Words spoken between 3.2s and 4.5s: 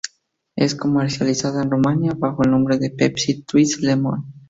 Twist Lemon.